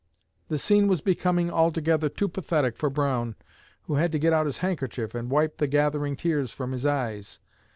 The 0.47 0.57
scene 0.57 0.87
was 0.87 0.99
becoming 0.99 1.51
altogether 1.51 2.09
too 2.09 2.27
pathetic 2.27 2.75
for 2.75 2.89
Brown, 2.89 3.35
who 3.83 3.97
had 3.97 4.11
to 4.13 4.17
get 4.17 4.33
out 4.33 4.47
his 4.47 4.57
handkerchief 4.57 5.13
and 5.13 5.29
wipe 5.29 5.57
the 5.57 5.67
gathering 5.67 6.15
tears 6.15 6.49
from 6.49 6.71
his 6.71 6.87
eyes. 6.87 7.39